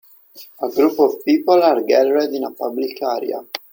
A 0.63 0.67
group 0.69 0.97
of 0.99 1.23
people 1.25 1.61
are 1.61 1.79
gathered 1.83 2.33
in 2.33 2.43
a 2.43 2.49
public 2.53 2.97
area. 3.03 3.45